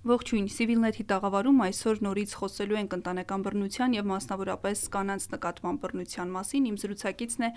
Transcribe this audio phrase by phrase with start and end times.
[0.00, 6.68] Ողջույն, Civilnet-ի տաղավարում այսօր նորից խոսելու ենք ընտանեկան բռնության եւ մասնավորապես կանանց նկատմամբ բռնության մասին։
[6.70, 7.50] Իմ զրուցակիցն է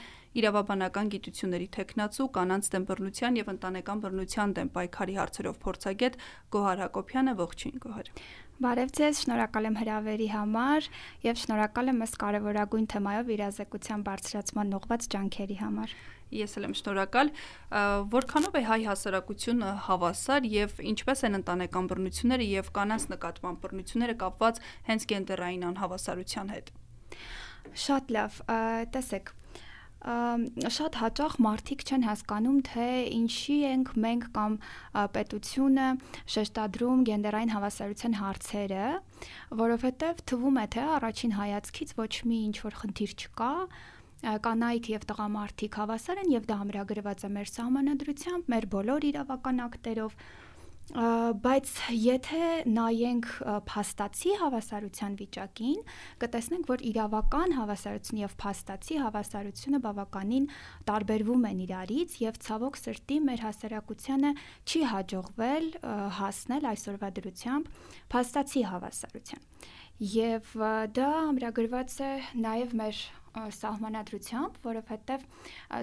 [0.44, 6.18] իրավաբանական գիտությունների տեխնացու, կանանց դեմ բռնության եւ ընտանեկան բռնության դեմ պայքարի հարցերով փորձագետ
[6.52, 8.12] Գոհար Հակոբյանը։ Ողջույն, Գոհար։
[8.64, 10.90] Բարև ձեզ, շնորհակալ եմ հրավերի համար
[11.24, 15.96] եւ շնորհակալ եմ ըստ կարևորագույն թեմայով իրազեկության բարձրացման ուղղված ջանքերի համար։
[16.40, 17.32] Ես էլ եմ շնորհակալ։
[18.14, 24.64] Որքանով է հայ հասարակությունը հավասար եւ ինչպես են ընտանեկան բռնությունները եւ կանանց նկատմամբ բռնությունները կապված
[24.90, 26.74] հենց գենդերային անհավասարության հետ։
[27.84, 28.42] Շատ լավ,
[28.94, 29.34] տեսեք,
[30.04, 32.88] շատ հաճախ մարդիկ չեն հասկանում, թե
[33.18, 34.58] ինչի ենք մենք կամ
[35.16, 35.86] պետությունը
[36.36, 38.88] շեշտադրում գենդերային հավասարության հարցերը,
[39.64, 43.54] որովհետև թվում է, թե առաջին հայացքից ոչ մի ինչ որ խնդիր չկա,
[44.24, 50.18] կանայք եւ տղամարդիկ հավասար են եւ դա ամրագրված է մեր սահմանադրությամբ, մեր բոլոր իրավական ակտերով
[50.92, 53.28] բայց եթե նայենք
[53.70, 55.78] փաստացի հավասարության վիճակին,
[56.22, 60.50] կտեսնենք, որ իրավական հավասարություն եւ փաստացի հավասարությունը բավականին
[60.92, 64.34] տարբերվում են իրարից եւ ցավոք սրտի մեր հասարակությանը
[64.68, 65.68] չի հաջողվել
[66.20, 67.74] հասնել այսօրվա դրությամբ
[68.14, 69.50] փաստացի հավասարության։
[70.14, 70.56] Եվ
[71.00, 73.04] դա ամրագրված է նաև մեր
[73.34, 75.24] սահմանադրությամբ, որովհետև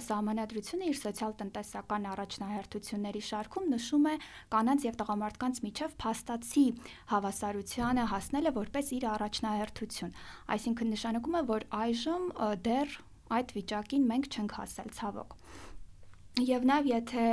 [0.06, 4.14] սահմանադրությունը իր սոցիալ-տնտեսական առաջնահերթությունների շարքում նշում է
[4.54, 6.66] կանանց եւ տղամարդկանց միջև փաստացի
[7.10, 10.14] հավասարությանը հասնելը որպես իր առաջնահերթություն։
[10.56, 12.28] Այսինքն նշանակում է, որ այժմ
[12.70, 12.98] դեռ
[13.30, 15.34] այդ վիճակին մենք չենք հասել ցավոք։
[16.50, 17.26] Եվ նաև եթե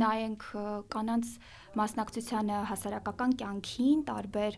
[0.00, 0.44] նայենք
[0.92, 1.30] կանանց
[1.78, 4.56] մասնակցությանը հասարակական կյանքին, տարբեր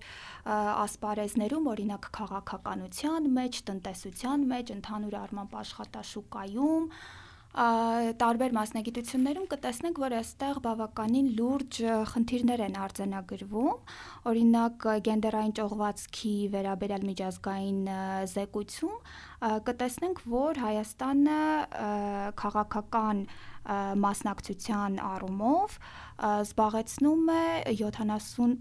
[0.84, 6.88] ասպարեզներում, օրինակ քաղաքականության մեջ, տնտեսության մեջ, ընդհանուր առմամբ աշխատաշուկայում,
[7.52, 11.80] տարբեր մասնագիտություններում կտեսնենք, որ այստեղ բավականին լուրջ
[12.12, 13.92] խնդիրներ են արձանագրվում,
[14.32, 17.82] օրինակ գենդերային ճողվածքի վերաբերյալ միջազգային
[18.32, 18.96] զեկույցում
[19.68, 21.40] կտեսնենք, որ Հայաստանը
[22.40, 23.26] քաղաքական
[24.02, 25.76] մասնակցության առումով
[26.28, 27.44] զբաղեցնում է
[27.82, 28.56] 70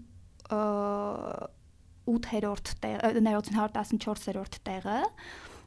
[2.12, 5.00] 8-րդ տեղ 914-րդ տեղը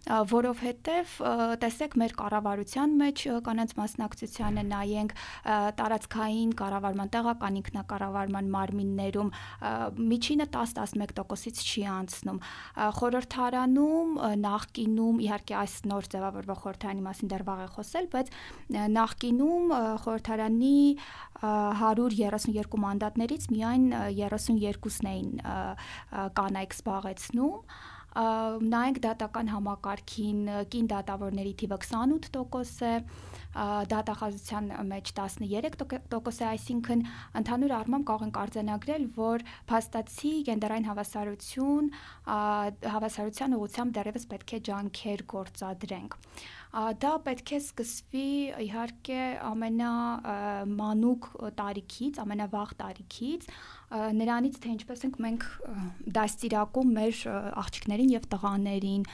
[0.06, 1.14] որովհետև
[1.62, 5.14] տեսեք մեր կառավարության մեջ կանանց մասնակցությանը նայենք
[5.80, 9.32] տարածքային կառավարման տեղական ինքնակառավարման մարմիններում
[10.14, 12.40] միջինը 10-11%-ից չի անցնում
[13.00, 14.14] խորհրդարանում
[14.46, 18.32] նախկինում իհարկե այս նոր ձևավորվող խորհրդարանի մասին դեռ վաղ է խոսել բայց
[19.00, 20.78] նախկինում խորհրդարանի
[21.46, 23.90] 132 մանդատներից միայն
[24.22, 25.36] 32-ն էին
[26.38, 32.94] կանայք զբաղեցնում նայենք դատական համակարգին կին դատավորների թիվը 28% է,
[33.92, 37.04] դատախազության մեջ 13% է, այսինքն
[37.40, 41.90] ընդհանուր առմամբ կարող ենք արձանագրել, որ փաստացի գենդերային հավասարություն
[42.96, 46.20] հավասարության ուղղությամբ դեռևս պետք է ջանքեր գործադրենք
[46.76, 48.30] դա պետք է սկսվի
[48.66, 53.46] իհարկե ամենամանուկ տարիքից, ամենավաղ տարիքից,
[54.20, 55.46] նրանից թե ինչպես ենք մենք
[56.18, 57.22] դաստիարակում մեր
[57.62, 59.06] աղջիկներին եւ տղաներին,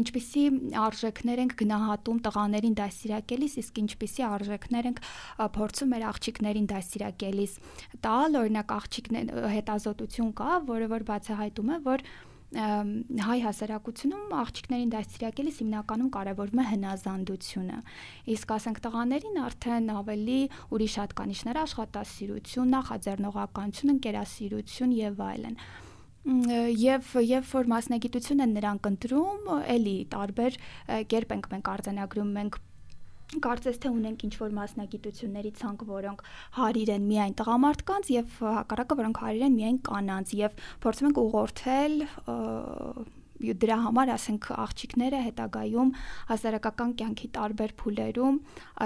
[0.00, 0.44] ինչպիսի
[0.80, 5.04] արժեքներ ենք գնահատում տղաներին դաստիարակելիս, իսկ ինչպիսի արժեքներ ենք
[5.60, 7.58] փորձում մեր աղջիկներին դաստիարակելիս
[8.06, 12.08] տալ, օրինակ աղջիկներ հետազոտություն կա, որը որ բացահայտում է, որ
[12.50, 17.76] հայ հասարակությունում աղջիկներին դաստիարակելիս հիմնականում կարևորվում է հնազանդությունը։
[18.34, 20.40] Իսկ ասենք տղաներին արդեն ավելի
[20.74, 25.56] ուրիշ հատկանիշներ աշխատասիրություն, նախաձեռնողականություն, ընկերասիրություն եւ այլն
[26.20, 30.58] եւ երբ որ մասնագիտություն են նրանք ընտրում, էլի տարբեր
[31.08, 32.58] կերպ ենք մենք արձանագրում, մենք
[33.38, 36.24] կարծես թե ունենք ինչ որ մասնագիտությունների ցանկ, որոնք
[36.58, 41.96] հարիր են միայն տղամարդկանց եւ հակառակը, որոնք հարիր են միայն կանանց եւ փորձում ենք ուղղորդել
[43.40, 45.92] դրա համար ասենք աղջիկները հետագայում
[46.30, 48.36] հասարակական կյանքի տարբեր փուլերում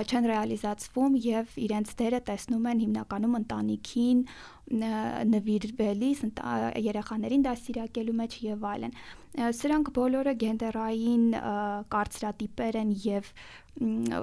[0.04, 4.22] չեն ռեալիզացվում եւ իրենց դերը տեսնում են հիմնականում ընտանիքին
[5.34, 6.22] նվիրվելիս
[6.84, 8.94] երեխաներին դաստիարակելու մեջ եւ այլն
[9.34, 11.24] սրանք բոլորը գենդերային
[11.90, 13.30] կարծրատիպեր են եւ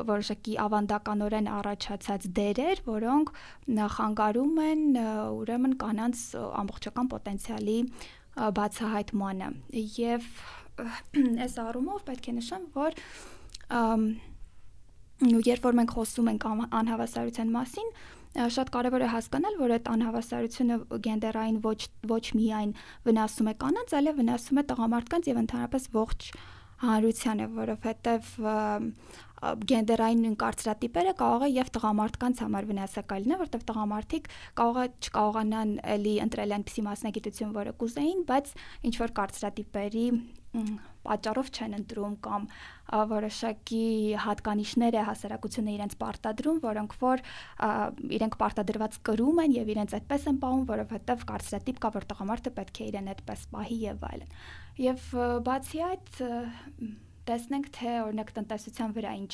[0.07, 3.33] որոշակի ավանդականորեն առաջացած դերեր, որոնք
[3.81, 4.85] նախանգարում են
[5.41, 6.23] ուրեմն կանանց
[6.61, 7.77] ամբողջական պոտենցիալի
[8.35, 9.49] բացահայտմանը
[9.97, 10.27] եւ
[11.45, 12.97] այս առումով պետք է նշեմ, որ
[15.21, 16.47] երբ որ մենք խոսում ենք
[16.81, 17.91] անհավասարության մասին,
[18.31, 20.75] շատ կարևոր է հասկանալ, որ այդ անհավասարությունը
[21.07, 22.71] գենդերային ոչ ոչ միայն
[23.05, 26.29] վնասում է կանանց, այլև վնասում է տղամարդկանց եւ ընդհանրապես ողջ
[26.81, 28.31] հանրությանը, որովհետեւ
[29.41, 34.29] գենդերային նույն կարծրատիպերը կարող է եւ տղամարդկանց համար վնասակար լինել, որտեղ տղամարդիկ
[34.61, 38.53] կարող է չկարողանան էլի ընտրել այնպիսի մասնագիտություն, որը կուզեին, բայց
[38.91, 40.05] ինչ որ կարծրատիպերի
[41.07, 42.47] պատճառով չեն ընտրում կամ
[43.11, 43.85] որոշակի
[44.25, 47.23] հատկանիշներ է հասարակությունը իրենց պարտադրում, որոնք որ
[48.17, 52.81] իրենք պարտադրված կրում են եւ իրենց այդպես են պահում, որովհետեւ կարծրատիպ կա, որ տղամարդը պետք
[52.81, 54.35] է իրեն այդպես պահի եւ այլն։
[54.81, 55.07] Եվ
[55.47, 56.21] բացի այդ
[57.29, 59.33] տեսնենք թե օրինակ տնտեսության վրա ինչ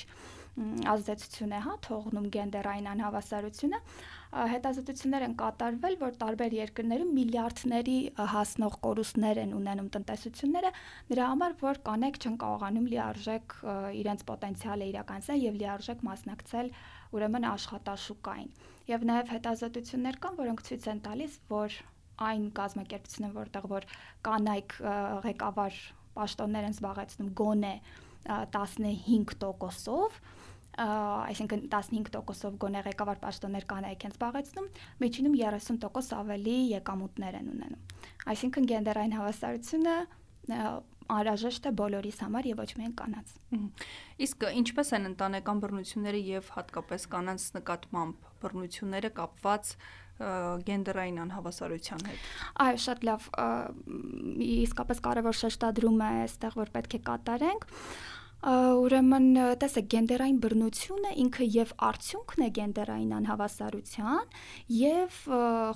[0.57, 3.79] ազդեցություն է հա թողնում գենդերային անհավասարությունը
[4.51, 7.97] հետազոտություններ են կատարվել, որ տարբեր երկրներում միլիարդների
[8.33, 10.71] հասնող կորուստներ են ունենում տնտեսությունները,
[11.13, 13.55] նրա համար, որ կանեք չեն կարողանում լիարժեք
[14.01, 16.71] իրենց պոտենցիալը իրականացնել եւ լիարժեք մասնակցել
[17.17, 18.49] ուրեմն աշխատաշուկային։
[18.87, 21.79] Եվ նաեւ հետազոտություններ կան, որոնք ցույց են տալիս, որ
[22.27, 23.87] այն կազմակերպությունը, որտեղ որ
[24.25, 24.75] կանայք
[25.27, 25.81] ղեկավար
[26.17, 27.73] պաշտոններ են զբաղեցնում գոնե
[28.27, 30.19] 15%-ով,
[30.77, 34.67] այսինքն 15%-ով գոնե ղեկավար պաշտոններ կանայք են զբաղեցնում,
[35.03, 37.81] միջինում 30% ավելի եկամուտներ են ունենում։
[38.33, 39.95] Այսինքն գենդերային հավասարությունը
[41.07, 43.29] անհրաժեշտ է բոլորիս համար եւ ոչ միայն կանանց։
[44.27, 49.71] Իսկ ինչպես են ընտանեկան բռնությունները եւ հատկապես կանանց նկատմամբ բռնությունները կապված
[50.17, 52.29] գենդերային անհավասարության հետ։
[52.65, 53.27] Այո, շատ լավ։
[54.47, 57.67] Իսկապես կարևոր շեշտադրում է այստեղ, որ պետք է կատարենք
[58.45, 64.35] ուրեմն տեսեք գենդերային բռնությունը ինքը եւ արդյունքն է գենդերային անհավասարության
[64.77, 65.15] եւ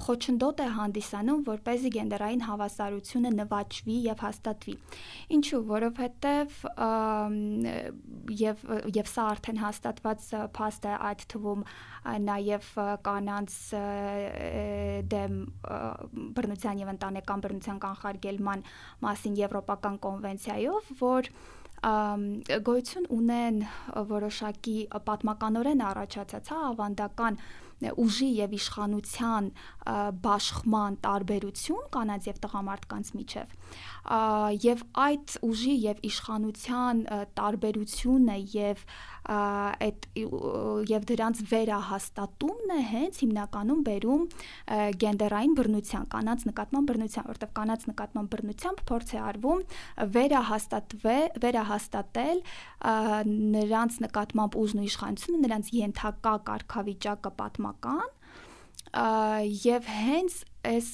[0.06, 4.75] խոչընդոտ է հանդիսանում որպեսզի գենդերային հավասարությունը նվաճվի եւ հաստատվի
[5.38, 6.60] ինչու որովհետեւ
[8.42, 8.62] եւ
[9.02, 10.28] եւ սա արդեն հաստատված
[10.60, 11.66] փաստ է այդ թվում
[12.30, 12.69] նաև
[13.10, 13.58] կանանց
[15.16, 15.42] դեմ
[16.38, 18.63] բռնության եւ ընտանեկան բռնության կանխարգելման
[19.06, 21.34] մասին եվրոպական կոնվենցիայով որ
[21.81, 23.63] գոյություն ունեն
[24.12, 27.39] որոշակի պատմականորեն առաջացած հա ավանդական
[27.81, 29.48] ուժի եւ իշխանության
[30.22, 33.56] բաշխման տարբերություն կանանց եւ տղամարդկանց միջև
[34.66, 37.01] եւ այդ ուժի եւ իշխանության
[37.42, 38.86] տարբերությունը եւ
[39.31, 40.06] այդ
[40.89, 44.24] եւ դրանց վերահաստատումն է հենց հիմնականում բերում
[45.04, 49.62] գենդերային բռնության, կանանց նկատմամբ բռնության, որտեղ կանանց նկատմամբ բռնությամբ փորձ է արվում
[50.18, 51.30] վերահաստատվել,
[51.72, 52.42] վերահաստատել
[53.32, 58.08] նրանց նկատմամբ ուժն ու իշխանությունը, նրանց ենթակա կարգավիճակը պատմական
[59.66, 60.34] եւ հենց
[60.68, 60.88] այս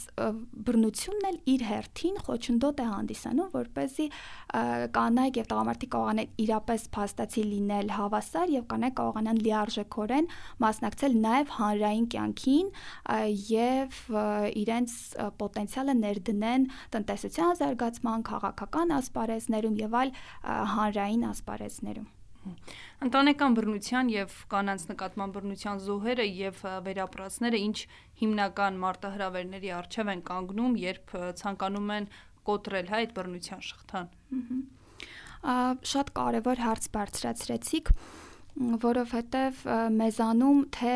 [0.68, 4.08] բռնությունն էլ իր հերթին խոչընդոտ է հանդիսանում, որ เป զի
[4.98, 10.30] կանայք եւ տղամարդիկ կարողանան իրապես փաստացի լինել հավասար եւ կանայք կարողանան լիարժեքորեն
[10.66, 12.72] մասնակցել նաեւ հանրային կյանքին
[13.52, 14.02] եւ
[14.64, 14.98] իրենց
[15.44, 20.14] պոտենցիալը ներդնեն տնտեսության զարգացման, քաղաքական ասպարեզներում եւ այլ
[20.78, 22.17] հանրային ասպարեզներում։
[23.08, 27.78] Ընտանեկան բռնության եւ կանանց նկատմամբ բռնության զոհերը եւ վերապրածները ինչ
[28.22, 32.10] հիմնական մարտահրավերների առջև են կանգնում, երբ ցանկանում են
[32.48, 34.08] կոտրել հայ այդ բռնության շղթան։
[35.92, 37.94] Շատ կարևոր հարց բարձրացրեցիք
[38.58, 39.60] որովհետև
[39.94, 40.94] մեզանում թե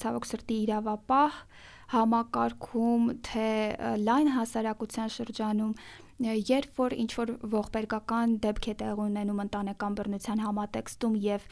[0.00, 1.40] ցավոք սրտի իրավապահ
[1.92, 3.48] համակարգում, թե
[4.06, 5.74] լայն հասարակության շրջանում
[6.24, 11.48] երբ որ ինչ որ ողբերգական դեպք է տեղ ունենում ընտանեկան բռնության համատեքստում եւ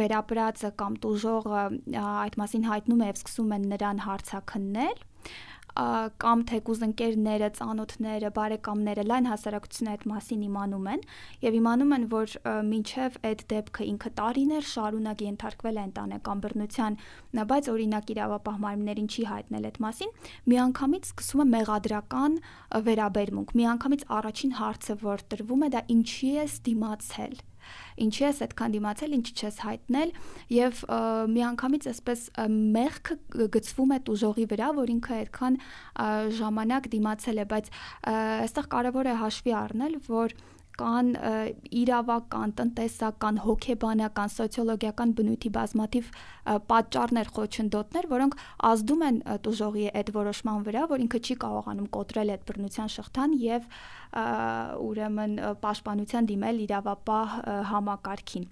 [0.00, 1.64] վերապրածը կամ տուժողը
[2.00, 5.04] այդ մասին հայտնում է եւ սկսում են նրան հարցակննել
[5.74, 11.04] կամ թեկուզ ընկերները, ծանոթները, բարեկամները լայն հասարակությունը այդ մասին իմանում են
[11.44, 12.34] եւ իմանում են, որ
[12.70, 16.98] մինչեւ այդ դեպքը ինքը տարիներ շարունակ ենթարկվել է ընտանեկան բռնության,
[17.50, 20.14] բայց օրինակ իրավապահ մարմիններին չի հայտնել այդ մասին,
[20.54, 22.40] միանգամից սկսում է մեղադրական
[22.90, 27.40] վերաբերմունք։ Միանգամից առաջին հարցը, որ տրվում է, դա ինչի է դիմացել
[28.04, 30.12] ինչի ես այդքան դիմացել, ինչ չես հայտնել
[30.56, 30.82] եւ
[31.34, 32.22] միանգամից այսպես
[32.76, 33.18] մեղքը
[33.56, 35.58] գծվում է տուժողի վրա, որ ինքը այդքան
[36.40, 37.74] ժամանակ դիմացել է, բայց
[38.10, 40.36] այստեղ կարեւոր է հաշվի առնել, որ
[40.80, 41.12] կան
[41.80, 46.10] իրավական, տնտեսական, հոգեբանական, սոցիոլոգիական բնույթի բազմաթիվ
[46.70, 48.36] պատճառներ, խոչընդոտներ, որոնք
[48.70, 53.68] ազդում են տուժողի այդ որոշման վրա, որ ինքը չի կարողանում կոտրել այդ բռնության շղթան եւ
[54.10, 57.34] ուրեմն պաշտպանության դիմել իրավապահ
[57.70, 58.46] համակարգին։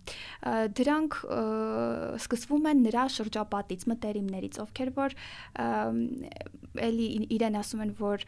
[0.78, 1.16] Դրանք
[2.20, 5.16] սկսվում են նրա շրջապատից, մտերիմներից, ովքեր որ
[6.78, 8.24] էլի իրեն ասում են, որ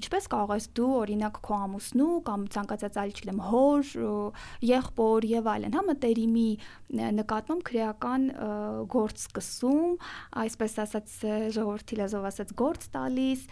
[0.00, 3.90] ինչպես կարող ես դու օրինակ քո ամուսնու կամ ցանկացած ցանկացած այլ, չգիտեմ, հոր,
[4.66, 6.48] եղբոր եւ այլն, հա մտերիմի
[7.16, 8.26] նկատմամբ քրեական
[8.92, 9.96] գործ սկսում,
[10.44, 11.16] այսպես ասած
[11.56, 13.46] ժողովրդի լեզվով ասած գործ տալիս,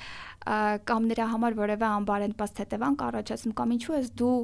[0.45, 4.35] կամ նրա համար որևէ անբարենպաստ հետևանք առաջացնում կամ ինչու ես դու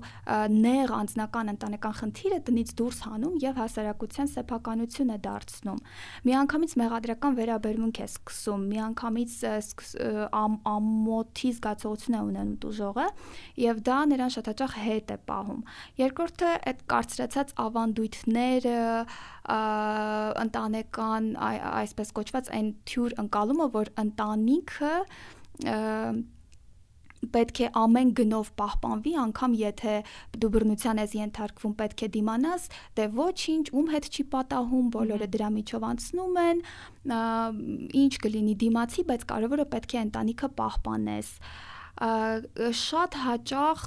[0.57, 5.83] նեղ անձնական ընտանեկան խնդիրը տնից դուրս հանում եւ հասարակության սեփականություն է դարձնում
[6.31, 9.37] միանգամից մեղադրական վերաբերմունք է սկսում միանգամից
[10.41, 13.07] ամոթի զգացողություն է ունենում դուժողը
[13.61, 15.63] եւ դա նրան շատ հաճախ հետ է պահում
[16.01, 18.75] երկրորդը այդ կարծրացած ավանդույթները
[20.47, 24.95] ընտանեկան այսպես կոչված այն թյուր ընկալումը որ ընտանիքը
[27.21, 29.95] պետք է ամեն գնով պահպանվի, անգամ եթե
[30.41, 32.63] դու բռնության ես ենթարկվում, պետք է դիմանաս,
[32.97, 36.63] դե ոչինչ, ում հետ չի պատահում, բոլորը դրա միջով անցնում են,
[38.05, 41.35] ինչ կլինի դիմացի, բայց կարևորը պետք է ընտանիքը պահպանես
[42.01, 43.81] շատ հաճախ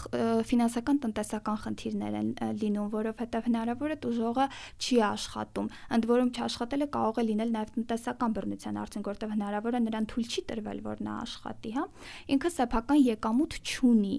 [0.45, 2.27] ֆինանսական տնտեսական խնդիրներ են
[2.61, 4.45] լինում, որովհետև հնարավոր է դուժողը
[4.77, 9.81] չի աշխատում։ Ընդ որում չաշխատելը կարող է լինել նաև տնտեսական բռնության արդյունք, որտեղ հնարավոր է
[9.89, 11.85] նրան թույլ չի տրվել, որ նա աշխատի, հա։
[12.37, 14.15] Ինքը սեփական եկամուտ չունի։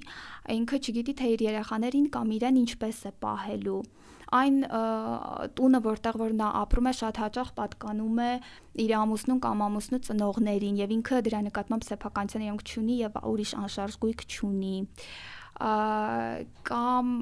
[0.58, 3.82] Ինքը չգիտի թե իր երեխաներին կամ իրեն ինչպես է պահելու
[4.34, 4.56] այն
[5.58, 8.30] տունը, որտեղ որ նա ապրում է, շատ հաճախ պատկանում է
[8.84, 13.98] իր ամուսնուն կամ ամուսնու ծնողներին եւ ինքը դրա նկատմամբ սեփականության իրենք չունի եւ ուրիշ անշարժ
[14.04, 14.78] գույք չունի
[16.70, 17.12] կամ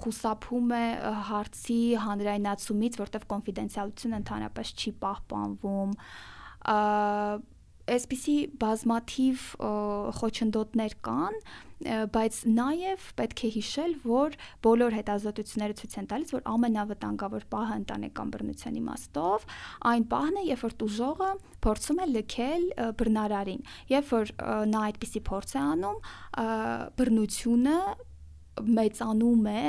[0.00, 0.84] խուսափում է
[1.28, 5.94] հարցի հանրայնացումից, որտեղ կոնֆիդենցիալությունը ընդհանրապես չի պահպանվում
[7.90, 9.44] այսպիսի բազմաթիվ
[10.20, 11.38] խոչընդոտներ կան,
[12.12, 14.34] բայց նաև պետք է հիշել, որ
[14.66, 19.46] բոլոր հետազոտությունները ցույց են տալիս, որ ամենավտանգավոր պահը ընտանեկան բռնության իմաստով
[19.90, 21.30] այն պահն է, երբ որ տուժողը
[21.64, 22.68] փորձում է լքել
[23.00, 23.64] բռնարարին։
[23.96, 24.34] Երբ որ
[24.74, 25.98] նա այդպիսի փորձ է անում,
[27.00, 27.78] բռնությունը
[28.80, 29.60] մեծանում է,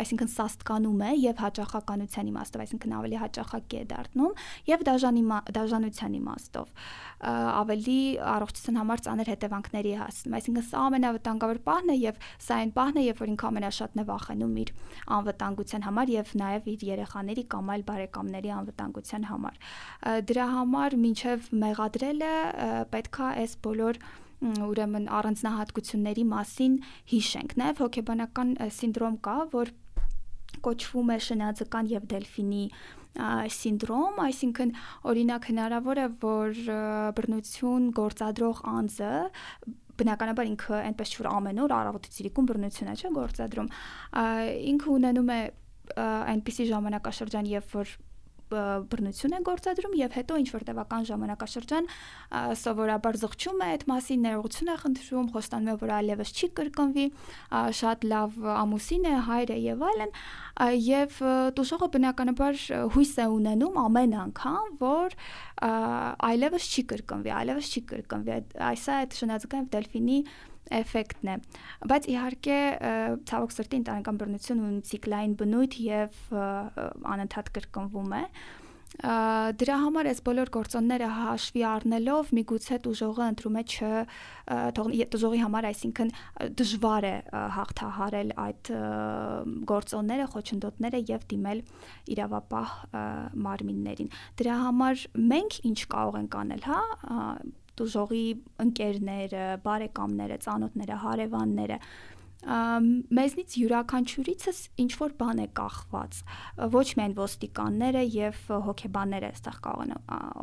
[0.00, 5.24] այսինքն սաստկանում է եւ հաճախականության իմաստով, այսինքն ավելի հաճախակի է դառնում եւ դաժանի
[5.60, 6.72] դաժանության իմաստով
[7.20, 13.00] ավելի առողջության համար ծանր հետևանքների հասնում։ Այսինքն սա ամենավտանգավոր պահն է եւ սա այն պահն
[13.00, 14.72] է, երբ որ ինքը ամենաշատն է վախենում իր
[15.20, 19.60] անվտանգության համար եւ նաեւ իր երեխաների կամ այլ բարեկամների անվտանգության համար։
[20.30, 22.34] Դրա համար մինչեւ մեղադրելը
[22.96, 24.02] պետքա այս բոլոր
[24.40, 26.78] ուրեմն առանձնահատկությունների մասին
[27.12, 29.72] հիշենք։ Նաև հոգեբանական սինդրոմ կա, որ
[30.64, 32.64] կոչվում է շնաձկան եւ դելֆինի
[33.60, 34.72] սինդրոմ, այսինքն
[35.10, 36.60] օրինակ հնարավոր է, որ
[37.18, 39.14] բռնություն գործադրող անձը
[40.00, 43.68] բնականաբար ինքը այնպես չէ որ ամեն օր առավոտից ցիրիկուն բռնություն է չէ գործադրում
[44.70, 45.40] ինքը ունենում է
[46.00, 47.92] այնպիսի ժամանակաշրջան երբ որ
[48.50, 51.88] բռնություն են գործադրում եւ հետո ինչ որ տևական ժամանակաշրջան
[52.60, 57.06] սովորաբար զղջում է այդ մասին, ներողություն է խնդրում, խոստանում է, որ այլևս չի կրկնվի,
[57.80, 60.14] շատ լավ ամուսին է, հայր է եւ այլն,
[60.90, 61.18] եւ
[61.56, 62.60] տուժողը բնականաբար
[62.94, 65.16] հույս է ունենում ամեն անգամ, որ
[66.30, 68.38] այլևս չի կրկնվի, այլևս չի կրկնվի։
[68.70, 70.18] Այսա այդ շնաձգային դելֆինի
[70.80, 71.36] էֆեկտն է
[71.90, 72.58] բայց իհարկե
[73.30, 76.18] ցավոք սրտի ընտանեկան բռնություն ունի ցիկլային բնույթ եւ
[77.14, 78.24] անընդհատ կրկնվում է
[78.90, 83.90] դրա համար այս բոլոր գործոնները հաշվի առնելով միգուցե դժողը ընտրում է չ
[85.14, 86.10] դժողի համար այսինքն
[86.58, 87.14] դժվար է
[87.54, 88.72] հաղթահարել այդ
[89.70, 91.62] գործոնները, խոչընդոտները եւ դիմել
[92.16, 92.74] իրավապահ
[93.46, 94.12] մարմիններին։
[94.42, 96.80] Դրա համար մենք ինչ կարող ենք անել, հա,
[97.78, 98.24] տուժողի
[98.64, 101.78] ընկերները, բարեկամները, ծանոթները, հարևանները
[102.40, 106.20] մեզնից յուրաքանչյուրիցս ինչ որ բան է կախված
[106.72, 109.92] ոչ միայն ոստիկանները եւ հոգեբանները այստեղ կարող են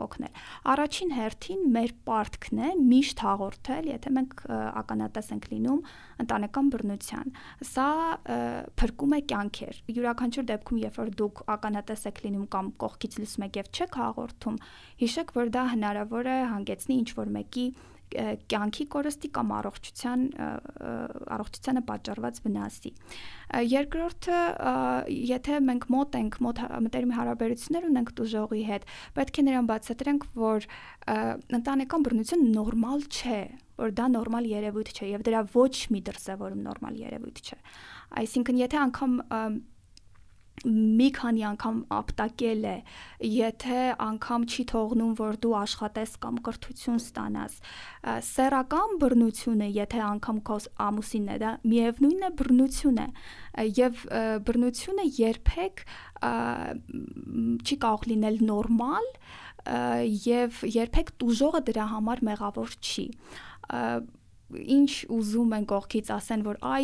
[0.04, 0.42] օգնել
[0.74, 4.46] առաջին հերթին մեր պարտքն է միշտ հաղորդել եթե մենք
[4.84, 5.82] ականատես ենք լինում
[6.27, 7.36] ընտանեկան բռնության
[7.72, 7.89] սա
[8.77, 13.62] փրկում է կյանքեր յուրաքանչյուր դեպքում երբ որ դուք ականատես եք լինում կամ կողքից լսում եք
[13.62, 14.58] եւ չեք հաղորդում
[15.01, 17.68] հիշեք որ դա հնարավոր է հանգեցնի ինչ որ մեկի
[18.07, 20.23] կյանքի կորստի կամ առողջության
[21.35, 22.91] առողջությանը պատճառված վնասի։
[23.73, 24.39] Երկրորդը,
[25.27, 30.67] եթե մենք մոտ ենք, մոտ մտերիմ հարաբերություններ ունենք դժողի հետ, պետք է նրան բացատրենք, որ
[31.59, 33.41] ընտանեկան բռնություն նորմալ չէ,
[33.77, 37.57] որ դա նորմալ երևույթ չէ եւ դրա ոչ մի դրսևորում նորմալ երևույթ չէ։
[38.23, 39.19] Այսինքն, եթե անգամ
[40.65, 42.75] մի քանի անգամ ապտակել է,
[43.29, 47.57] եթե անգամ չի թողնում, որ դու աշխատես կամ կրթություն ստանաս,
[48.29, 53.07] սեռական բռնությունը, եթե անգամ քո ամուսինն է, դա միևնույնն է բռնություն է
[53.77, 54.03] եւ
[54.49, 55.85] բռնությունը երբեք
[57.61, 59.11] չի կարող լինել նորմալ
[60.25, 63.07] եւ երբեք դուժողը դրա համար մեղավոր չի
[64.56, 66.84] ինչ ուզում են կողքից ասեն, որ այ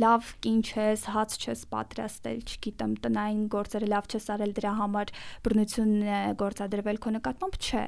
[0.00, 5.12] լավ կին չես, հաց չես պատրաստել, չգիտեմ, տնային գործերը լավ չես արել, դրա համար
[5.46, 7.84] բռնություն է գործադրվել քո նկատմամբ, չէ։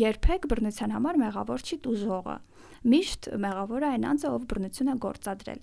[0.00, 2.38] Երբեք բռնության համար մեղավոր չի դուժողը
[2.80, 5.58] միշտ մեղավորը այն անձը, ով բռնություն է գործադրել։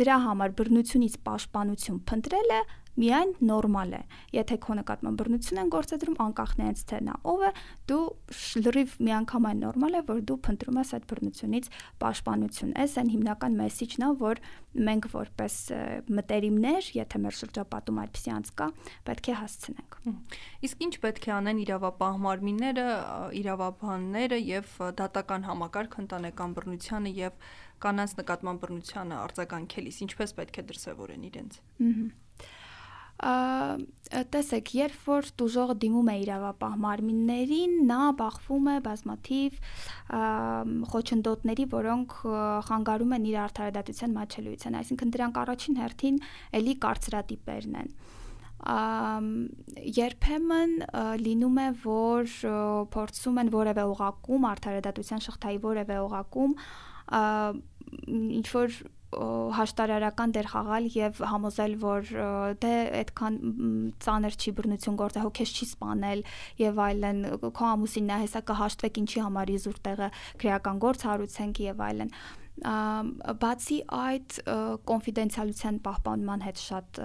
[0.00, 2.60] Դրա համար բռնությունից պաշտպանություն փնտրելը
[2.98, 4.00] միայն նորմալ է։
[4.34, 7.50] Եթե քո նկատմամբ բռնություն են գործադրում, անկախ նրանից թե նա ով է,
[7.88, 8.04] դու
[8.64, 11.70] լրիվ միանգամայն նորմալ է, որ դու փնտրում ես այդ բռնությունից
[12.02, 14.42] պաշտպանություն։ Այս այն հիմնական մեսիջն է, որ
[14.88, 15.54] մենք որպես
[16.18, 18.68] մտերիմներ, եթե մեր շրջապատում այդպիսի անց կա,
[19.08, 19.98] պետք է հասցնենք։
[20.68, 22.86] Իսկ ինչ պետք է անեն իրավապահ մարմինները,
[23.38, 27.42] իրավաբանները եւ դատական համակարգ ընտանեկան բռնությանը եւ
[27.78, 32.27] կանանց նկատմամբ բռնությանը արձագանքելիս ինչպես պետք է դրսևորեն իրենց։ Ահա
[33.18, 39.56] տեսեք, երբ որ դուժողը դիմում է իրավապահ մարմիններին, նա բախվում է բազմաթիվ
[40.92, 42.14] խոչընդոտների, որոնք
[42.68, 46.22] խանգարում են իր արդարադատության մաչելիության, այսինքն դրանք առաջին հերթին
[46.62, 47.92] էլի կարծրատիպերն են
[49.98, 50.72] երբեմն
[51.22, 52.32] լինում է որ
[52.94, 56.56] փորձում են որևէ օղակում արդարադատության շղթայի որևէ օղակում
[58.38, 62.10] ինչ որ հաշտարարական դեր խաղալ եւ համոզել, որ
[62.60, 63.38] դե այդքան
[64.04, 66.24] ծանր չի բռնություն գործը, հո քեզ չի սپانել
[66.60, 70.10] եւ այլն, քո ամուսինն է հեսա կհաշտվեք ինչի համար իզուր տեղը,
[70.44, 72.47] քրեական գործ հարուցենք եւ այլն։ Ա,
[73.42, 74.38] բացի այդ
[74.88, 77.00] կոնֆիդենցիալության պահպանման հետ շատ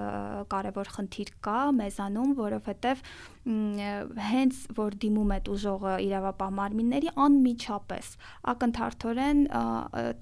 [0.53, 3.03] կարևոր խնդիր կա մեզանում, որովհետև
[3.43, 8.11] հենց որ դիմում է ուժողը իրավապահ մարմինների անմիջապես
[8.53, 9.41] ակնթարթորեն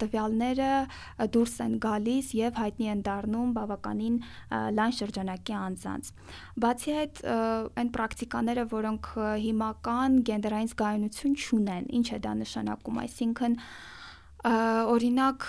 [0.02, 0.70] տվյալները
[1.36, 4.18] դուրս են գալիս եւ հայտնի են դառնում բավականին
[4.80, 6.12] լայն շրջանակի անձանց։
[6.66, 7.24] Բացի այդ
[7.78, 9.10] այն պրակտիկաները, որոնք
[9.46, 13.58] հիմական գենդերային զգայունություն չունեն, ինչ է դա նշանակում, այսինքն
[14.42, 15.48] օրինակ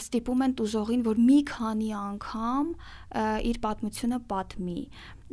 [0.00, 2.70] ստիպում են տուժողին, որ մի քանի անգամ
[3.50, 4.80] իր պատմությունը պատմի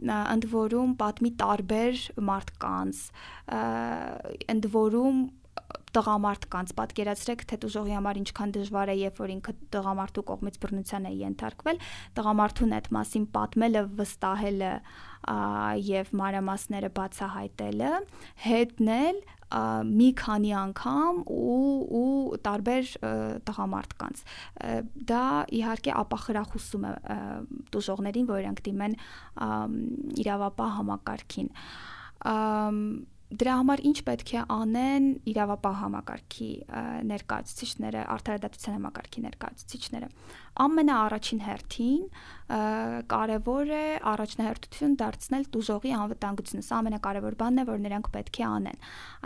[0.08, 3.04] ընդ որում պատմի տարբեր մարդկանց
[4.54, 5.22] ընդ որում
[5.98, 11.14] տղամարդկանց պատկերացրեք թե դժողի համար ինչքան դժվար է երբ որ ինքը տղամարդու կողմից բռնության է
[11.24, 11.80] ենթարկվել
[12.20, 14.74] տղամարդուն այդ մասին պատմելը վստահելը
[15.88, 17.92] եւ մանրամասները բացահայտելը
[18.46, 21.68] հետնել մի քանի անգամ ու
[22.00, 22.90] ու տարբեր
[23.48, 24.24] տղամարդկանց
[25.12, 25.24] դա
[25.60, 26.94] իհարկե ապախրախուսում է
[27.76, 28.98] դժողներին որ իրանք դիմեն
[30.24, 31.52] իրավապահ համակարգին
[33.28, 36.52] դրա համար ինչ պետք է անեն իրավապահ համակարգի
[37.12, 40.10] ներկայացուցիչները, արդարադատության համակարգի ներկայացուցիչները
[40.58, 42.06] ամենաառաջին հերթին
[43.12, 48.82] կարևոր է առաջնահերթություն դարձնել դուժողի անվտանգությունը։ Սա ամենակարևոր բանն է, որ նրանք պետք է անեն։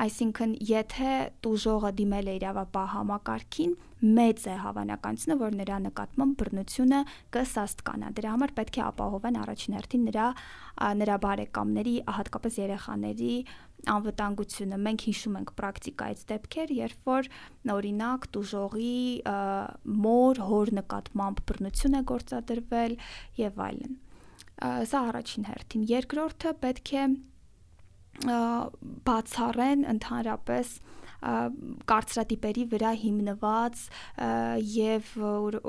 [0.06, 1.14] Այսինքն, եթե
[1.46, 7.02] դուժողը դիմել է իրավապահ համակարգին, մեծ է հավանականությունը, որ նրա նկատմամբ բռնությունը
[7.36, 10.28] կսաստկանա։ Դրա համար պետք է ապահովեն առաջին հերթին նրա
[11.02, 13.36] նրա բարեկամների, հատկապես երեխաների
[13.92, 17.30] անվտանգությունը։ Մենք հիշում ենք պրակտիկայից դեպքեր, երբ որ
[17.76, 19.00] օրինակ դուժողի
[20.06, 22.96] մոր հոր նկատմամբ բռնություն է գործադրվել
[23.42, 24.00] եւ այլն։
[24.92, 27.06] Սա առաջին հերթին։ Երկրորդը պետք է
[29.08, 30.74] բացառեն ընդհանրապես
[31.22, 33.82] կարծրատիպերի վրա հիմնված
[34.72, 35.12] եւ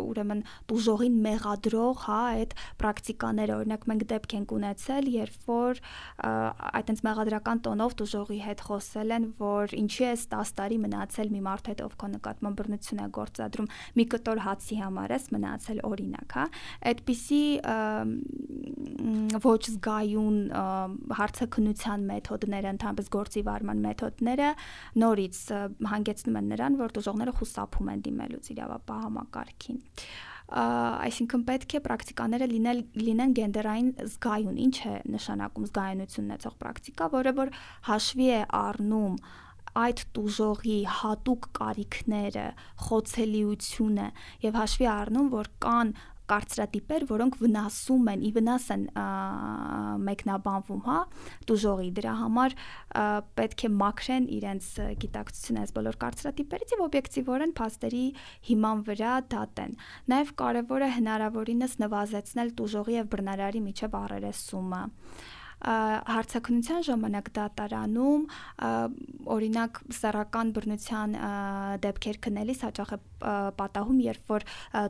[0.02, 5.82] ուրեմն դուժողին մեղադրող, հա, այդ պրակտիկաները, օրինակ մենք դեպք ենք ունեցել, երբ որ
[6.82, 11.70] այտենց մեղադրական տոնով դուժողի հետ խոսել են, որ ինչի է 10 տարի մնացել մի մարդ
[11.72, 16.46] հետ, ով քո նկատմամբ բռնություն է գործադրում, մի կտոր հացի համար ես մնացել օրինակ, հա։
[16.92, 17.42] Այդպիսի
[19.42, 20.38] ոչ զգայուն
[21.18, 24.50] հարցակնության մեթոդները, ընդհանրապես գործի վարման մեթոդները
[25.02, 25.41] նորից
[25.92, 29.80] հանգեցնում են նրան, որ դժողները խուսափում են դիմելուց իրավապահ համակարգին
[30.52, 37.32] այսինքն պետք է պրակտիկաները լինել լինեն գենդերային զգայուն ինչ է նշանակում զգայունություն ունեցող պրակտիկա որը
[37.38, 37.52] որ
[37.88, 39.14] հաշվի է առնում
[39.82, 42.46] այդ տուժողի հատուկ կարիքները,
[42.86, 44.08] խոցելիությունը
[44.44, 45.92] եւ հաշվի առնում, որ կան
[46.30, 48.84] կարծրատիպեր, որոնք վնասում են, ի վնաս են
[50.06, 50.98] մեկնաբանվում, հա,
[51.50, 52.56] դուժողի։ Դրա համար
[53.42, 54.70] պետք է մաքրեն իրենց
[55.02, 58.04] գիտակցությունը այս բոլոր կարծրատիպերից եւ օբյեկտիվորեն փաստերի
[58.52, 59.76] հիման վրա դատեն։
[60.12, 64.82] Նաեւ կարեւոր է հնարավորինս նվազեցնել դուժողի եւ բռնարարի միջև առերեսումը
[65.62, 68.22] հարցակնության ժամանակ դատարանում
[69.36, 71.14] օրինակ սեռական բռնության
[71.84, 72.98] դեպքեր քննելիս հաճախ է
[73.58, 74.46] պատահում, երբ որ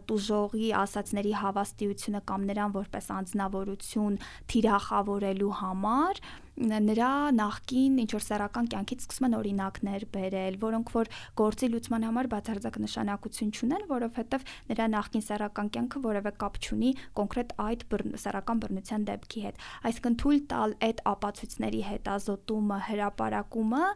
[0.08, 4.16] տուժողի ասացների հավաստիությունը կամ նրան որպես անձնավորություն
[4.52, 6.22] թիրախավորելու համար
[6.60, 11.10] նրա նախքին ինչ որ սեռական կյանքից սկսում են օրինակներ բերել, որոնք որ
[11.40, 17.54] գործի լուծման համար բացարձակ նշանակություն չունեն, որովհետև նրա նախքին սեռական կյանքը որևէ կապ չունի կոնկրետ
[17.66, 17.86] այդ
[18.24, 23.86] սեռական բռնության դեպքի հետ։ Այսինքն թույլ տալ այդ ապացույցների հետազոտումը, հրապարակումը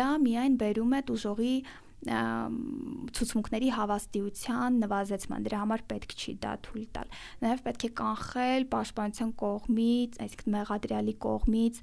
[0.00, 1.54] դա միայն բերում է դուժողի
[2.00, 7.10] ցուցմունքների հավաստիության նվազեցման դրա համար պետք չի դա թույլ տալ
[7.44, 11.82] նաև պետք է կանխել պաշտպանության կողմից այսինքն մեղադրյալի կողմից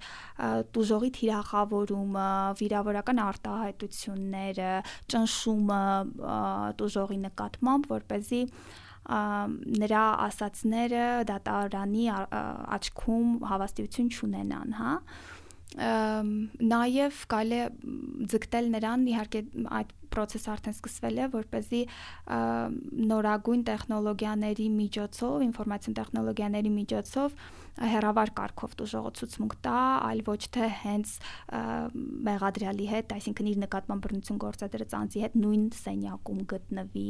[0.78, 2.32] դուժողի թիրախավորումը
[2.64, 4.74] վիրավորական արտահայտությունները
[5.14, 5.84] ճնշումը
[6.82, 8.44] դուժողի նկատմամբ որ เป զի
[9.08, 14.94] նրա ասացները դատարանի աչքում հավաստիություն չունենան, հա
[15.76, 17.66] նաև կարելի է
[18.32, 19.42] ձգտել նրան իհարկե
[19.78, 21.82] այդ process-ը արդեն սկսվել է, որ เป զի
[23.12, 27.36] նորագույն տեխնոլոգիաների միջոցով, ինֆորմացիոն տեխնոլոգիաների միջոցով
[27.94, 31.14] հերավար կարգով դժողացուցմունք տա, այլ ոչ թե հենց
[32.32, 37.08] մեղադրյալի հետ, այսինքն իր նկատմամբ բռնություն գործադրած անձի հետ նույն սենյակում գտնվի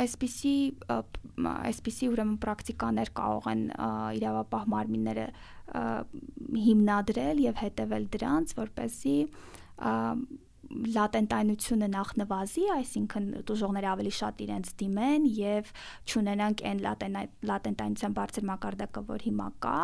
[0.00, 0.54] այսպիսի
[1.50, 3.64] այսպիսի ուրեմն պրակտիկաներ կարող են
[4.16, 5.26] իրավապահ մարմինները
[5.70, 9.18] հիմնադրել եւ հետեւել դրանց, որպեսզի
[10.70, 15.72] լատենտայնությունը նախ նվազի, այսինքն դժողները ավելի շատ իրենց դիմեն եւ
[16.12, 16.82] ճանենանք այն
[17.50, 19.80] լատենտայնության բարձր մակարդակը, որ հիմա կա,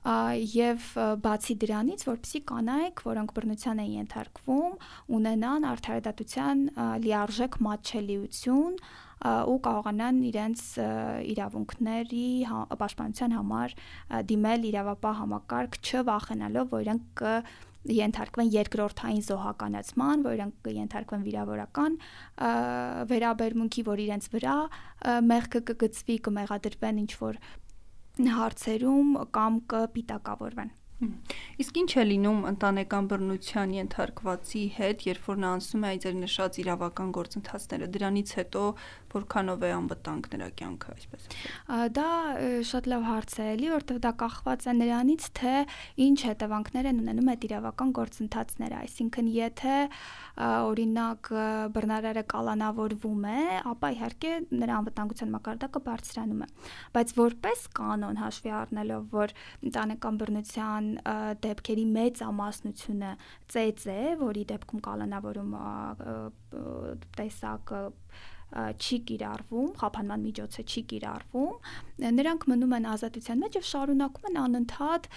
[0.00, 0.86] եւ
[1.26, 4.78] բացի դրանից, որպեսի կանայք, որոնք բռնության են ենթարկվում,
[5.20, 6.62] ունենան արդարադատության
[7.04, 8.78] լիարժեք մատչելիություն,
[9.20, 10.60] ու կարողանան իրենց
[11.28, 13.74] իրավունքների հա, պաշտպանության համար
[14.30, 17.24] դիմել իրավապահ համակարգ չվախենալով, որ իրենք
[18.00, 21.96] ենթարկվեն երկրորդային զոհականացման, որ իրենք կենթարկվեն վիրավորական
[23.12, 24.56] վերաբերմունքի, որ իրենց վրա
[25.28, 27.40] մեղքը կգծվի, կմեղադրվեն ինչ որ
[28.40, 35.86] հարցերում կամ կպիտակավորվեն Իսկ ինչ է լինում ընտանեկան բռնության ենթարկվածի հետ, երբ որ նա անցնում
[35.86, 38.64] է այդ նշած իրավական գործընթացները, դրանից հետո
[39.14, 42.10] որքանով է անվտանգ նրա կյանքը, այսպես ասած։ Դա
[42.70, 45.54] շատ լավ հարց է, էլի, որտեղ դա կախված է նրանից, թե
[46.06, 49.76] ինչ հետևանքներ են ունենում այդ իրավական գործընթացները, այսինքն եթե
[50.40, 51.30] օրինակ
[51.74, 56.48] բռնարարը կալանավորվում է, ապա իհարկե նրա անվտանգության մակարդակը բարձրանում է։
[56.96, 59.34] Բայց որպես կանոն հաշվի առնելով, որ
[59.70, 60.90] ընտանեկան բռնության
[61.44, 63.12] դեպքերի մեծ ամասնությունը
[63.54, 65.54] ծեծ է, որի դեպքում կալանավորում
[67.20, 67.82] տեսակը
[68.50, 71.68] չի կիրառվում, խափանման միջոցը չի կիրառվում,
[72.00, 75.08] նրանք մնում են ազատության մեջ եւ շարունակում են անընդհատ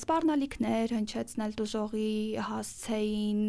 [0.00, 2.14] սպառնալիքներ հնչեցնել դժողի
[2.48, 3.42] հասցեին,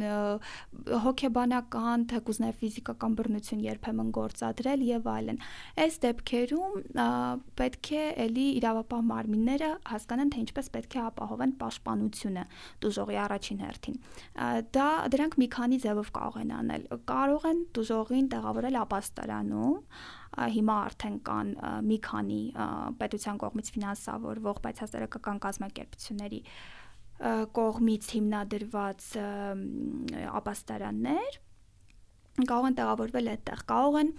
[1.06, 5.42] հոգեբանական, թեկուզ նաեւ ֆիզիկական բռնություն երբեմն գործադրել եւ այլն։
[5.86, 6.76] Այս դեպքերում
[7.62, 12.46] պետք է ելի իրավապահ մարմինները հասկանան, թե ինչպես պետք է ապահովեն պաշտպանությունը
[12.86, 14.00] դժողի առաջին հերթին։
[14.76, 18.80] Դա դրանք մի քանի ձևով կարող են անել։ Կարող են դժողին տեղավորել
[19.16, 19.76] ապաստարանում,
[20.56, 21.52] հիմա արդեն կան
[21.88, 22.40] մի քանի
[23.00, 26.42] պետության կողմից ֆինանսավորվող, բայց հասարակական կազմակերպությունների
[27.56, 29.06] կողմից հիմնադրված
[30.36, 31.38] ապաստարաններ
[32.36, 34.10] կարող են տեղավորվել այդտեղ, կարող են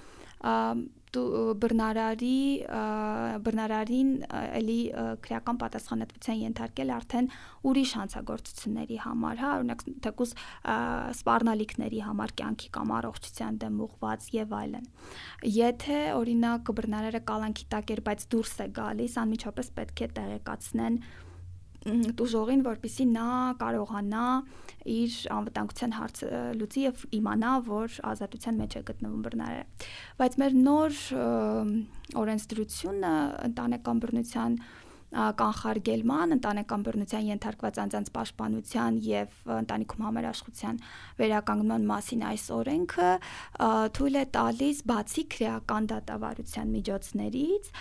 [1.62, 2.38] բռնարարի
[3.46, 4.79] բռնարարին էլի
[5.26, 7.29] քրեական պատասխանատվության ենթարկել արդեն
[7.70, 10.35] ուրիշ հանցագործությունների համար, հա, օրինակ թեկուս
[11.20, 14.88] սպառնալիքների համար կյանքի կամ առողջության դեմ ուղված եւ այլն։
[15.57, 21.00] Եթե օրինակ բռնարարը կալանքի տակ էր, բայց դուրս է գալիս, անմիջապես պետք է տեղեկացնեն
[21.87, 23.27] դուժողին, որpիսի նա
[23.61, 24.22] կարողանա
[24.90, 29.87] իր անվտանգության հարցը լուծի եւ իմանա, որ ազատության մեջ է գտնվում բռնարարը։
[30.20, 30.99] Բայց մեր նոր
[32.22, 33.12] օրենսդրությունը
[33.51, 34.59] ընտանեկան բռնության
[35.14, 40.81] կանխարգելման, ընտանեկան բռնության ենթարկված անձանց պաշտպանության եւ ընտանիքում համերաշխության
[41.21, 43.11] վերականգնման մասին այս օրենքը
[43.97, 47.73] թույլ է տալիս բացի քրեական դատավարության միջոցներից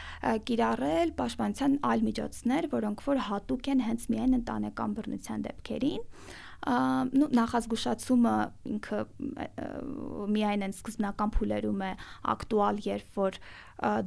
[0.45, 6.03] կիրառել պաշտպանության այլ միջոցներ, որոնք որ հատուկ են հենց միայն ընտանեկան բռնության դեպքերին
[6.65, 8.33] նու նախազգուշացումը
[8.73, 8.99] ինքը
[10.33, 11.91] միայն այն սկզբնական փուլերում է
[12.33, 13.37] ակտուալ, երբ որ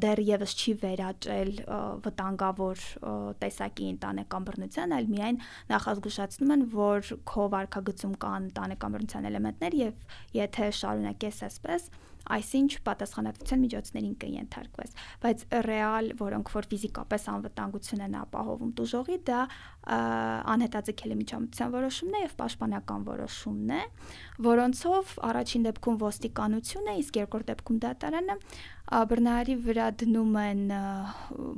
[0.02, 1.52] դեռևս չի վերաճել
[2.08, 2.82] վտանգավոր
[3.44, 5.40] տեսակի ընտանեկան բռնության, այլ միայն
[5.70, 11.90] նախազգուշացնում են, որ քո վարկագծում կան ընտանեկան բռնության էլեմենտներ եւ եթե շարունակես այսպես,
[12.38, 19.40] այսինչ պատասխանատվության միջոցներին կընթարկվես բայց ռեալ որոնք որ ֆիզիկապես անվտանգություն են ապահովում դժողի դա
[19.88, 23.82] անհետաձգելի միջամտության որոշումն է եւ պաշտպանական որոշումն է
[24.48, 28.36] որոնցով առաջին դեպքում ոստիկանությունը իսկ երկրորդ դեպքում դատարանը
[28.88, 30.62] բռնարարի վրա դնում են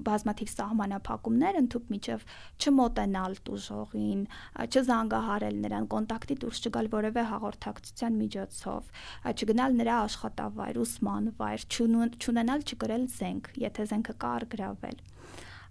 [0.06, 2.24] բազմաթիվ սահմանափակումներ, ընդհանուր միջև
[2.58, 4.24] չմոտենալ տուժողին,
[4.66, 8.90] չզանգահարել նրան, կոնտակտի դուրս չգալ որևէ հաղորդակցության միջոցով,
[9.30, 15.00] չգնալ նրա աշխատավայր, ուսման վայր, չունենալ չկրել զենք, եթե զենքը կա արգրավել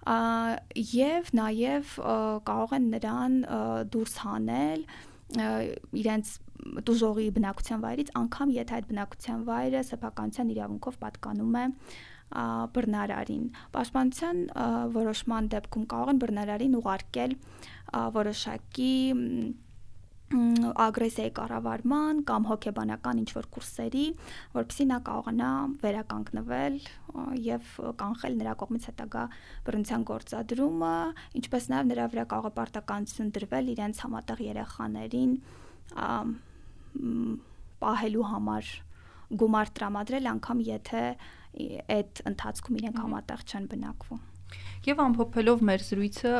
[0.09, 1.91] եւ նաեւ
[2.47, 3.33] կարող են նրան
[3.93, 4.85] դուրս հանել
[5.29, 6.31] իրենց
[6.89, 11.65] դուժողի բնակության վայրից, անկամ եթե այդ բնակության վայրը սեփականության իրավունքով պատկանում է
[12.75, 14.41] բռնարարին։ Պաշտպանության
[14.97, 17.35] որոշման դեպքում կարող են բռնարարին ուղարկել
[18.19, 18.93] որոշակի
[20.29, 24.03] ագրեսիայի կառավարման կամ հոգեբանական ինչ-որ կուրսերի,
[24.53, 25.49] որովհետեւ նա կարողանա
[25.81, 26.75] վերականգնվել
[27.45, 29.23] եւ կանխել նրա կողմից հետագա
[29.65, 30.93] բռնության գործադրումը,
[31.41, 35.33] ինչպես նաեւ նրա վրա կարող է պարտականություն դրվել իրենց համատեղ երեխաներին
[37.81, 38.73] պահելու համար
[39.39, 41.05] գումար տրամադրել անգամ եթե
[41.97, 44.28] այդ ընթացքում իրենք համատեղ չեն բնակվում
[44.89, 46.31] Եվ ամփոփելով մեր զրույցը,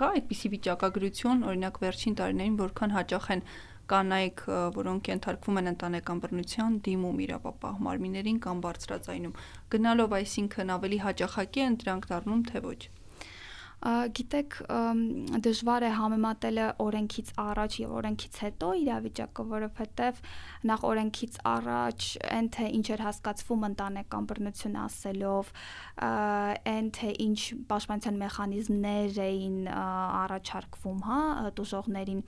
[0.00, 3.44] կա այդպիսի վիճակագրություն, օրինակ վերջին տարիներին որքան հաճախ են
[3.92, 4.42] կանայք,
[4.74, 9.38] որոնք ենթարկվում են ընտանեկան բռնության, դիմում իրավապահ մարմիններին կամ բարձրաձայնում։
[9.74, 12.80] Գնալով այսինքն ավելի հաճախակի են դրանք դառնում, թե ոչ։
[13.84, 14.54] Գիտեք,
[15.44, 20.20] դժվար է համեմատելը օրենքից առաջ եւ օրենքից հետո իրավիճակը, որովհետեւ
[20.70, 25.50] նախ օրենքից առաջ այն թե ինչ էր հասկացվում ընտանեկան բռնություն ասելով,
[26.00, 27.40] այն թե ինչ
[27.74, 31.20] պաշտպանության մեխանիզմներ էին առաջարկվում, հա,
[31.60, 32.22] դժողներին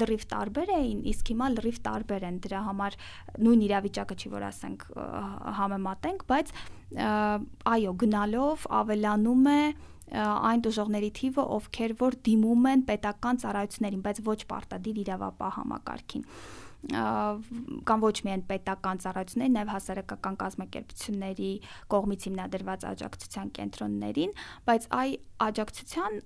[0.00, 2.96] լրիվ տարբեր էին, իսկ հիմա լրիվ տարբեր են դրա համար
[3.44, 4.88] նույն իրավիճակը չի որ ասենք
[5.60, 6.56] համեմատենք, բայց
[6.96, 9.60] այո, գնալով ավելանում է
[10.12, 16.24] այն դժողների թիվը, ովքեր որ դիմում են պետական ծառայություններին, բայց ոչ պարտադիր իրավապահ համակարգին
[16.86, 21.50] կամ ոչ միայն պետական ծառայությունների, նաև հասարակական կազմակերպությունների
[21.90, 24.34] կողմից հիմնադրված աջակցության կենտրոններին,
[24.68, 25.16] բայց այ
[25.46, 26.20] աջակցության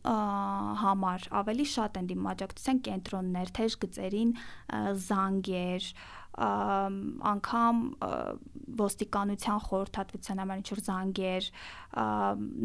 [0.83, 4.35] համար ավելի շատ են դիմում աջակցության կենտրոններ, թեժ գծերին
[5.09, 5.89] զանգեր,
[6.39, 7.81] անգամ
[8.81, 11.49] ոստիկանության խորհրդատվության համար ինչ-որ զանգեր,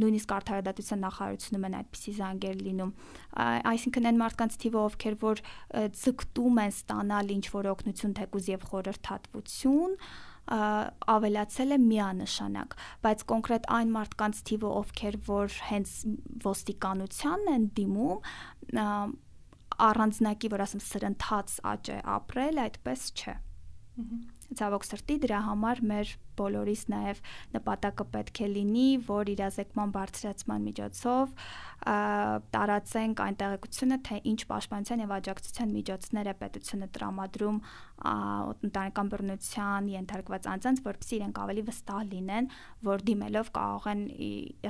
[0.06, 2.93] նույնիսկ արդարադատության նախարարությունում են այդպիսի զանգեր լինում։
[3.73, 5.43] Այսինքն այն մարդկանց թիվը, ովքեր որ
[6.06, 9.97] ցկտում են ստանալ ինչ-որ օգնություն թեկուզ եւ խորհրդատվություն,
[10.45, 15.93] ավելացել է միանշանակ, բայց կոնկրետ այն մարդկանց թիվը, ովքեր որ հենց
[16.45, 18.78] ոստիկանությանն են դիմում,
[19.89, 23.36] առանձնակի, որ ասեմ, սրընթաց աճ է ապրել, այդպես չէ։
[24.55, 27.19] Ցավոք սրտի դրա համար մեր բոլորիս նաև
[27.55, 31.34] նպատակը պետք է լինի, որ իրազեկման բարձրացման միջոցով
[32.55, 37.60] տարածենք այն տեղեկությունը, թե ինչ պաշտպանության եւ աջակցության միջոցներ է պետությունը տրամադրում
[38.69, 42.51] ընտանեկան բռնության ենթարկված անձանց, որպեսզի իրենք ավելի վստահ լինեն,
[42.89, 44.03] որ դիմելով կարող են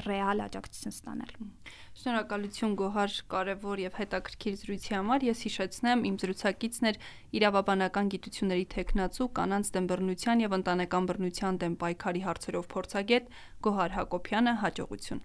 [0.05, 1.35] ռեալ աջակցություն ստանալ։
[1.95, 6.99] Շնորհակալություն Գոհար կարևոր եւ հետաքրքիր զրույցի համար։ Ես հիշեցնեմ, իմ զրուցակիցն էր
[7.39, 13.31] իրավաբանական գիտությունների տեխնացու կանանց դեմ բռնության եւ ընտանեկան բռնության դեմ պայքարի հարցերով փորձագետ
[13.69, 15.23] Գոհար Հակոբյանը հաջողություն։